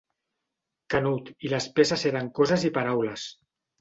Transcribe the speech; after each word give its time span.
Canut, 0.93 1.29
i 1.47 1.51
les 1.55 1.67
peces 1.81 2.07
eren 2.13 2.33
coses 2.41 2.67
i 2.71 2.73
paraules. 2.79 3.29